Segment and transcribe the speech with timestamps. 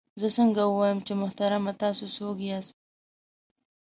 [0.21, 2.75] زه څنګه ووایم چې محترمه تاسې څوک یاست؟